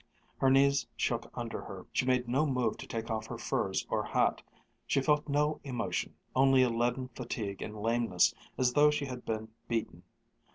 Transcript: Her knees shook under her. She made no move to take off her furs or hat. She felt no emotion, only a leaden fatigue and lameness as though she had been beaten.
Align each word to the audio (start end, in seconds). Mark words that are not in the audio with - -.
Her 0.39 0.49
knees 0.49 0.87
shook 0.97 1.29
under 1.35 1.61
her. 1.61 1.85
She 1.93 2.07
made 2.07 2.27
no 2.27 2.47
move 2.47 2.75
to 2.77 2.87
take 2.87 3.11
off 3.11 3.27
her 3.27 3.37
furs 3.37 3.85
or 3.87 4.03
hat. 4.03 4.41
She 4.87 4.99
felt 4.99 5.29
no 5.29 5.59
emotion, 5.63 6.15
only 6.35 6.63
a 6.63 6.69
leaden 6.71 7.09
fatigue 7.09 7.61
and 7.61 7.79
lameness 7.79 8.33
as 8.57 8.73
though 8.73 8.89
she 8.89 9.05
had 9.05 9.25
been 9.25 9.49
beaten. 9.67 10.01